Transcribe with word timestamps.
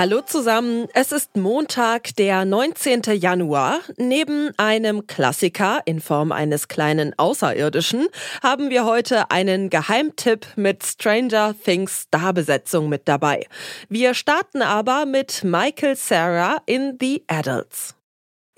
Hallo 0.00 0.22
zusammen, 0.22 0.88
es 0.94 1.12
ist 1.12 1.36
Montag, 1.36 2.16
der 2.16 2.46
19. 2.46 3.02
Januar. 3.20 3.80
Neben 3.98 4.50
einem 4.56 5.06
Klassiker 5.06 5.82
in 5.84 6.00
Form 6.00 6.32
eines 6.32 6.68
kleinen 6.68 7.12
Außerirdischen 7.18 8.08
haben 8.42 8.70
wir 8.70 8.86
heute 8.86 9.30
einen 9.30 9.68
Geheimtipp 9.68 10.46
mit 10.56 10.86
Stranger 10.86 11.54
Things 11.66 12.04
Starbesetzung 12.08 12.88
mit 12.88 13.08
dabei. 13.08 13.46
Wir 13.90 14.14
starten 14.14 14.62
aber 14.62 15.04
mit 15.04 15.44
Michael 15.44 15.96
Sarah 15.96 16.62
in 16.64 16.96
The 16.98 17.22
Adults. 17.26 17.94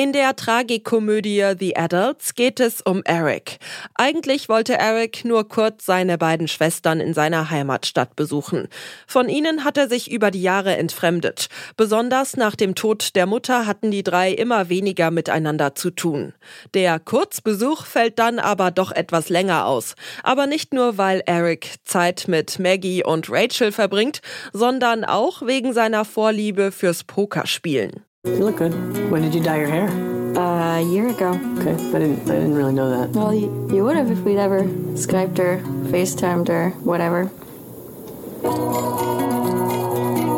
In 0.00 0.14
der 0.14 0.34
Tragikomödie 0.34 1.44
The 1.58 1.76
Adults 1.76 2.34
geht 2.34 2.58
es 2.58 2.80
um 2.80 3.02
Eric. 3.04 3.58
Eigentlich 3.94 4.48
wollte 4.48 4.78
Eric 4.78 5.26
nur 5.26 5.46
kurz 5.46 5.84
seine 5.84 6.16
beiden 6.16 6.48
Schwestern 6.48 7.00
in 7.00 7.12
seiner 7.12 7.50
Heimatstadt 7.50 8.16
besuchen. 8.16 8.68
Von 9.06 9.28
ihnen 9.28 9.62
hat 9.62 9.76
er 9.76 9.90
sich 9.90 10.10
über 10.10 10.30
die 10.30 10.40
Jahre 10.40 10.74
entfremdet. 10.78 11.48
Besonders 11.76 12.38
nach 12.38 12.56
dem 12.56 12.74
Tod 12.74 13.14
der 13.14 13.26
Mutter 13.26 13.66
hatten 13.66 13.90
die 13.90 14.02
drei 14.02 14.32
immer 14.32 14.70
weniger 14.70 15.10
miteinander 15.10 15.74
zu 15.74 15.90
tun. 15.90 16.32
Der 16.72 16.98
Kurzbesuch 16.98 17.84
fällt 17.84 18.18
dann 18.18 18.38
aber 18.38 18.70
doch 18.70 18.92
etwas 18.92 19.28
länger 19.28 19.66
aus. 19.66 19.96
Aber 20.22 20.46
nicht 20.46 20.72
nur, 20.72 20.96
weil 20.96 21.22
Eric 21.26 21.74
Zeit 21.84 22.24
mit 22.26 22.58
Maggie 22.58 23.04
und 23.04 23.28
Rachel 23.30 23.70
verbringt, 23.70 24.22
sondern 24.54 25.04
auch 25.04 25.46
wegen 25.46 25.74
seiner 25.74 26.06
Vorliebe 26.06 26.72
fürs 26.72 27.04
Pokerspielen. 27.04 28.02
You 28.24 28.44
look 28.44 28.58
good. 28.58 28.74
When 29.10 29.22
did 29.22 29.34
you 29.34 29.42
dye 29.42 29.56
your 29.56 29.68
hair? 29.68 29.88
Uh, 30.36 30.80
a 30.80 30.82
year 30.82 31.08
ago. 31.08 31.30
Okay, 31.58 31.72
I 31.72 31.98
didn't. 31.98 32.20
I 32.30 32.34
didn't 32.34 32.54
really 32.54 32.74
know 32.74 32.90
that. 32.90 33.18
Well, 33.18 33.34
you, 33.34 33.70
you 33.72 33.82
would 33.82 33.96
have 33.96 34.10
if 34.10 34.18
we'd 34.20 34.36
ever 34.36 34.64
Skyped 34.64 35.38
or 35.38 35.58
FaceTimed 35.88 36.50
or 36.50 36.70
whatever. 36.80 37.30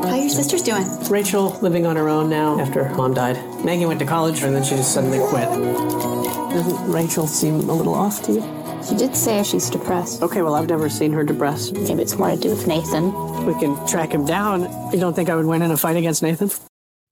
How 0.08 0.14
your 0.14 0.28
sisters 0.28 0.62
doing? 0.62 0.84
Rachel 1.10 1.58
living 1.60 1.84
on 1.84 1.96
her 1.96 2.08
own 2.08 2.30
now 2.30 2.60
after 2.60 2.88
mom 2.90 3.14
died. 3.14 3.36
Maggie 3.64 3.86
went 3.86 3.98
to 3.98 4.06
college 4.06 4.44
and 4.44 4.54
then 4.54 4.62
she 4.62 4.76
just 4.76 4.94
suddenly 4.94 5.18
quit. 5.18 5.48
Doesn't 5.48 6.92
Rachel 6.92 7.26
seem 7.26 7.68
a 7.68 7.74
little 7.74 7.94
off 7.94 8.22
to 8.22 8.32
you? 8.32 8.42
She 8.88 8.94
did 8.94 9.16
say 9.16 9.42
she's 9.42 9.68
depressed. 9.68 10.22
Okay, 10.22 10.42
well 10.42 10.54
I've 10.54 10.68
never 10.68 10.88
seen 10.88 11.12
her 11.14 11.24
depressed. 11.24 11.74
Maybe 11.74 12.02
it's 12.02 12.16
more 12.16 12.30
to 12.30 12.36
do 12.36 12.50
with 12.50 12.68
Nathan. 12.68 13.12
We 13.44 13.54
can 13.58 13.74
track 13.88 14.12
him 14.12 14.24
down. 14.24 14.62
You 14.92 15.00
don't 15.00 15.14
think 15.14 15.28
I 15.28 15.34
would 15.34 15.46
win 15.46 15.62
in 15.62 15.72
a 15.72 15.76
fight 15.76 15.96
against 15.96 16.22
Nathan? 16.22 16.50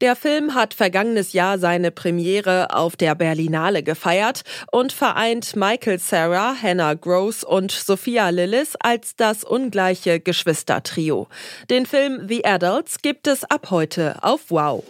Der 0.00 0.16
Film 0.16 0.54
hat 0.54 0.72
vergangenes 0.72 1.34
Jahr 1.34 1.58
seine 1.58 1.90
Premiere 1.90 2.74
auf 2.74 2.96
der 2.96 3.14
Berlinale 3.14 3.82
gefeiert 3.82 4.42
und 4.72 4.92
vereint 4.92 5.56
Michael 5.56 5.98
Sarah, 5.98 6.54
Hannah 6.60 6.94
Gross 6.94 7.44
und 7.44 7.70
Sophia 7.70 8.30
Lillis 8.30 8.76
als 8.76 9.14
das 9.16 9.44
ungleiche 9.44 10.18
Geschwistertrio. 10.18 11.28
Den 11.68 11.84
Film 11.84 12.26
The 12.28 12.46
Adults 12.46 13.02
gibt 13.02 13.26
es 13.26 13.44
ab 13.44 13.70
heute 13.70 14.16
auf 14.22 14.50
Wow. 14.50 14.84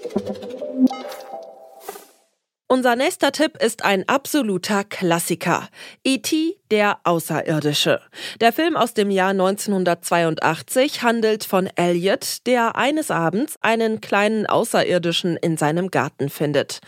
Unser 2.72 2.94
nächster 2.94 3.32
Tipp 3.32 3.60
ist 3.60 3.84
ein 3.84 4.08
absoluter 4.08 4.84
Klassiker. 4.84 5.68
E.T. 6.04 6.56
der 6.70 7.00
Außerirdische. 7.02 8.00
Der 8.40 8.52
Film 8.52 8.76
aus 8.76 8.94
dem 8.94 9.10
Jahr 9.10 9.30
1982 9.30 11.02
handelt 11.02 11.42
von 11.42 11.68
Elliot, 11.74 12.46
der 12.46 12.76
eines 12.76 13.10
Abends 13.10 13.56
einen 13.60 14.00
kleinen 14.00 14.46
Außerirdischen 14.46 15.36
in 15.36 15.56
seinem 15.56 15.90
Garten 15.90 16.28
findet. 16.28 16.78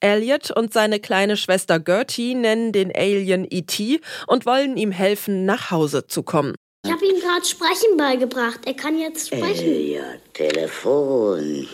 Elliot 0.00 0.52
und 0.52 0.72
seine 0.72 1.00
kleine 1.00 1.36
Schwester 1.36 1.80
Gertie 1.80 2.34
nennen 2.34 2.72
den 2.72 2.90
Alien 2.96 3.46
E.T. 3.50 4.00
und 4.26 4.46
wollen 4.46 4.78
ihm 4.78 4.90
helfen, 4.90 5.44
nach 5.44 5.70
Hause 5.70 6.06
zu 6.06 6.22
kommen. 6.22 6.54
Ich 6.86 6.90
habe 6.90 7.04
ihm 7.04 7.20
gerade 7.20 7.44
Sprechen 7.44 7.98
beigebracht. 7.98 8.60
Er 8.64 8.72
kann 8.72 8.98
jetzt 8.98 9.26
sprechen. 9.26 9.66
Elliot, 9.66 10.32
Telefon. 10.32 11.68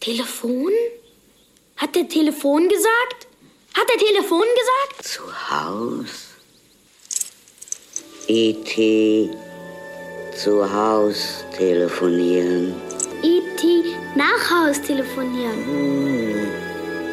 Telefon? 0.00 0.72
Hat 1.78 1.94
der 1.94 2.08
Telefon 2.08 2.68
gesagt? 2.68 3.28
Hat 3.72 3.86
der 3.88 4.04
Telefon 4.04 4.42
gesagt? 4.42 5.06
Zu 5.06 5.22
Haus. 5.50 6.26
E.T. 8.26 9.30
Zu 10.36 10.72
Haus 10.72 11.44
telefonieren. 11.56 12.74
E.T. 13.22 13.84
nach 14.16 14.50
Haus 14.50 14.82
telefonieren. 14.82 16.48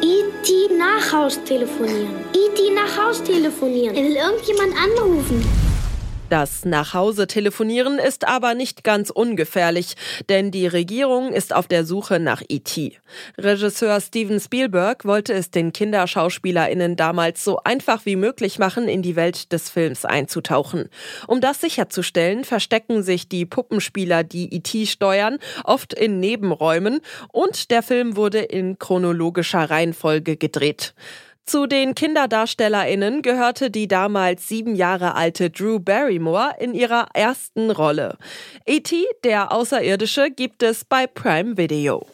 E.T. 0.02 0.74
nach 0.76 1.12
Haus 1.12 1.38
telefonieren. 1.44 2.24
E.T. 2.34 2.70
nach 2.70 2.96
Haus 2.96 3.22
telefonieren. 3.22 3.94
Er 3.96 4.02
will 4.02 4.16
irgendjemand 4.16 4.74
anrufen. 4.76 5.65
Das 6.28 6.64
Nachhause 6.64 7.28
telefonieren 7.28 8.00
ist 8.00 8.26
aber 8.26 8.54
nicht 8.54 8.82
ganz 8.82 9.10
ungefährlich, 9.10 9.94
denn 10.28 10.50
die 10.50 10.66
Regierung 10.66 11.32
ist 11.32 11.54
auf 11.54 11.68
der 11.68 11.84
Suche 11.84 12.18
nach 12.18 12.42
E.T. 12.48 12.98
Regisseur 13.38 14.00
Steven 14.00 14.40
Spielberg 14.40 15.04
wollte 15.04 15.34
es 15.34 15.52
den 15.52 15.72
KinderschauspielerInnen 15.72 16.96
damals 16.96 17.44
so 17.44 17.60
einfach 17.62 18.06
wie 18.06 18.16
möglich 18.16 18.58
machen, 18.58 18.88
in 18.88 19.02
die 19.02 19.14
Welt 19.14 19.52
des 19.52 19.70
Films 19.70 20.04
einzutauchen. 20.04 20.88
Um 21.28 21.40
das 21.40 21.60
sicherzustellen, 21.60 22.42
verstecken 22.42 23.04
sich 23.04 23.28
die 23.28 23.46
Puppenspieler, 23.46 24.24
die 24.24 24.52
E.T. 24.52 24.86
steuern, 24.86 25.38
oft 25.62 25.94
in 25.94 26.18
Nebenräumen 26.18 27.02
und 27.32 27.70
der 27.70 27.84
Film 27.84 28.16
wurde 28.16 28.40
in 28.40 28.80
chronologischer 28.80 29.70
Reihenfolge 29.70 30.36
gedreht. 30.36 30.92
Zu 31.46 31.68
den 31.68 31.94
KinderdarstellerInnen 31.94 33.22
gehörte 33.22 33.70
die 33.70 33.86
damals 33.86 34.48
sieben 34.48 34.74
Jahre 34.74 35.14
alte 35.14 35.48
Drew 35.48 35.78
Barrymore 35.78 36.54
in 36.58 36.74
ihrer 36.74 37.06
ersten 37.14 37.70
Rolle. 37.70 38.16
E.T., 38.66 39.04
der 39.22 39.52
Außerirdische, 39.52 40.30
gibt 40.32 40.64
es 40.64 40.84
bei 40.84 41.06
Prime 41.06 41.56
Video. 41.56 42.04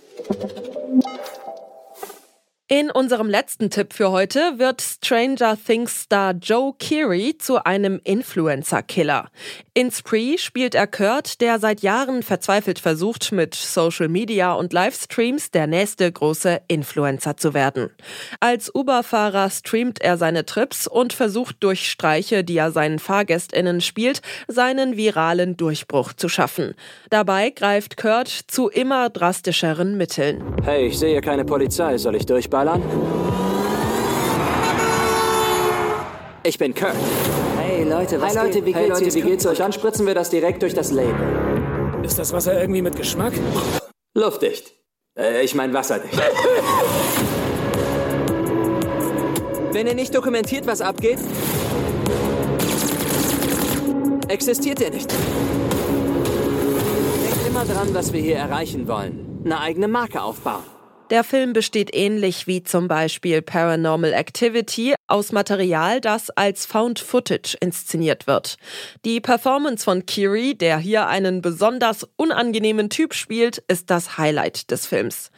In 2.75 2.91
unserem 2.91 3.29
letzten 3.29 3.69
Tipp 3.69 3.93
für 3.93 4.13
heute 4.13 4.55
wird 4.57 4.81
Stranger 4.81 5.59
Things 5.63 6.05
Star 6.05 6.33
Joe 6.33 6.73
Keery 6.79 7.37
zu 7.37 7.63
einem 7.67 8.01
Influencer-Killer. 8.03 9.29
In 9.75 9.91
Spree 9.91 10.39
spielt 10.39 10.75
er 10.75 10.87
Kurt, 10.87 11.43
der 11.43 11.59
seit 11.59 11.83
Jahren 11.83 12.23
verzweifelt 12.23 12.79
versucht, 12.79 13.31
mit 13.31 13.55
Social 13.55 14.09
Media 14.09 14.55
und 14.55 14.73
Livestreams 14.73 15.51
der 15.51 15.67
nächste 15.67 16.11
große 16.11 16.63
Influencer 16.67 17.37
zu 17.37 17.53
werden. 17.53 17.91
Als 18.41 18.75
Uber-Fahrer 18.75 19.51
streamt 19.51 20.01
er 20.01 20.17
seine 20.17 20.47
Trips 20.47 20.87
und 20.87 21.13
versucht 21.13 21.57
durch 21.61 21.91
Streiche, 21.91 22.43
die 22.43 22.57
er 22.57 22.71
seinen 22.71 22.99
FahrgästInnen 22.99 23.83
spielt, 23.83 24.23
seinen 24.49 24.97
viralen 24.97 25.59
Durchbruch 25.59 26.15
zu 26.15 26.31
schaffen. 26.31 26.75
Dabei 27.11 27.51
greift 27.51 27.99
Kurt 27.99 28.29
zu 28.29 28.71
immer 28.71 29.11
drastischeren 29.11 29.99
Mitteln. 29.99 30.43
Hey, 30.65 30.87
ich 30.87 30.99
sehe 30.99 31.21
keine 31.21 31.45
Polizei. 31.45 31.99
Soll 31.99 32.15
ich 32.15 32.25
durchballern? 32.63 32.83
Ich 36.45 36.59
bin 36.59 36.75
Kurt. 36.75 36.97
Hey 37.59 37.85
Leute, 37.85 38.21
was 38.21 38.37
Hi 38.37 38.47
Leute, 38.47 38.67
wie 38.67 38.75
hey, 38.75 38.89
geht's, 38.89 39.01
Leute, 39.01 39.15
wie 39.15 39.23
geht's 39.23 39.47
euch 39.47 39.63
an? 39.63 39.73
Spritzen 39.73 40.07
wir 40.07 40.15
das 40.15 40.31
direkt 40.31 40.63
durch 40.63 40.75
das 40.75 40.91
Label. 40.91 41.15
Ist 42.03 42.19
das 42.19 42.33
Wasser 42.33 42.61
irgendwie 42.61 42.83
mit 42.83 42.97
Geschmack? 42.97 43.33
Luftdicht. 44.15 44.73
Äh, 45.17 45.45
ich 45.45 45.55
mein 45.55 45.73
wasserdicht. 45.73 46.21
Wenn 49.73 49.87
ihr 49.87 49.95
nicht 49.95 50.15
dokumentiert, 50.15 50.67
was 50.67 50.81
abgeht, 50.81 51.19
existiert 54.29 54.81
ihr 54.81 54.91
nicht. 54.91 55.11
Denkt 57.25 57.47
immer 57.49 57.65
dran, 57.65 57.95
was 57.95 58.13
wir 58.13 58.21
hier 58.21 58.37
erreichen 58.37 58.89
wollen. 58.89 59.43
Eine 59.45 59.61
eigene 59.61 59.89
Marke 59.89 60.23
aufbauen. 60.23 60.72
Der 61.13 61.25
Film 61.25 61.53
besteht 61.53 61.95
ähnlich 61.95 62.47
wie 62.47 62.63
zum 62.63 62.89
Beispiel 62.89 63.43
Paranormal 63.43 64.15
Activity 64.15 64.95
aus 65.09 65.31
Material, 65.31 66.01
das 66.01 66.31
als 66.31 66.65
Found 66.65 67.01
Footage 67.01 67.55
inszeniert 67.61 68.27
wird. 68.27 68.57
Die 69.05 69.21
Performance 69.21 69.85
von 69.85 70.07
Kiri, 70.07 70.55
der 70.55 70.79
hier 70.79 71.09
einen 71.09 71.43
besonders 71.43 72.09
unangenehmen 72.17 72.89
Typ 72.89 73.13
spielt, 73.13 73.59
ist 73.69 73.91
das 73.91 74.17
Highlight 74.17 74.71
des 74.71 74.87
Films. 74.87 75.31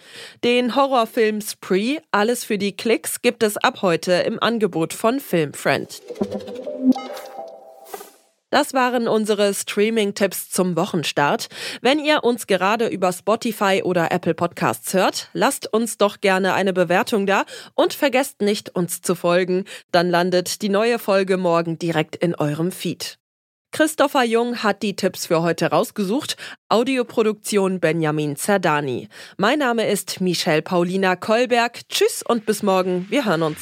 Den 0.45 0.77
Horrorfilm 0.77 1.41
Spree, 1.41 1.99
alles 2.13 2.45
für 2.45 2.57
die 2.57 2.77
Klicks, 2.77 3.21
gibt 3.21 3.43
es 3.43 3.57
ab 3.57 3.83
heute 3.83 4.13
im 4.13 4.41
Angebot 4.41 4.93
von 4.93 5.19
Filmfriend. 5.19 6.01
Das 8.55 8.73
waren 8.73 9.09
unsere 9.09 9.53
Streaming-Tipps 9.53 10.49
zum 10.49 10.77
Wochenstart. 10.77 11.49
Wenn 11.81 11.99
ihr 11.99 12.23
uns 12.23 12.47
gerade 12.47 12.87
über 12.87 13.13
Spotify 13.13 13.83
oder 13.83 14.13
Apple 14.13 14.35
Podcasts 14.35 14.95
hört, 14.95 15.29
lasst 15.33 15.73
uns 15.73 15.99
doch 15.99 16.21
gerne 16.21 16.55
eine 16.55 16.73
Bewertung 16.73 17.27
da 17.27 17.47
und 17.75 17.95
vergesst 17.95 18.43
nicht, 18.43 18.73
uns 18.73 19.03
zu 19.03 19.17
folgen. 19.17 19.65
Dann 19.91 20.09
landet 20.09 20.63
die 20.63 20.69
neue 20.69 21.01
Folge 21.01 21.37
morgen 21.37 21.81
direkt 21.81 22.15
in 22.15 22.37
eurem 22.37 22.71
Feed. 22.71 23.19
Christopher 23.73 24.23
Jung 24.23 24.63
hat 24.63 24.85
die 24.85 24.95
Tipps 24.95 25.27
für 25.27 25.43
heute 25.43 25.71
rausgesucht. 25.71 26.37
Audioproduktion 26.69 27.81
Benjamin 27.81 28.37
Zerdani. 28.37 29.09
Mein 29.37 29.59
Name 29.59 29.89
ist 29.91 30.21
Michelle 30.21 30.63
Paulina 30.63 31.17
Kolberg. 31.17 31.89
Tschüss 31.89 32.23
und 32.23 32.47
bis 32.47 32.63
morgen. 32.63 33.07
Wir 33.11 33.25
hören 33.25 33.43
uns. 33.43 33.59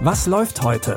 Was 0.00 0.26
läuft 0.26 0.62
heute? 0.62 0.96